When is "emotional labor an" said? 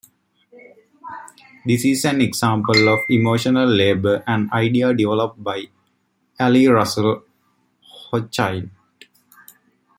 3.11-4.49